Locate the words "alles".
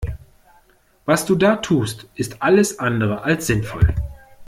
2.41-2.79